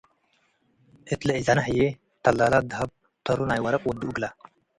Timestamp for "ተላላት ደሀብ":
2.23-2.89